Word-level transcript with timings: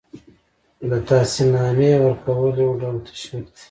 د 0.89 0.91
تحسین 1.07 1.49
نامې 1.55 1.91
ورکول 2.03 2.53
یو 2.63 2.71
ډول 2.81 2.97
تشویق 3.07 3.45
دی. 3.53 3.59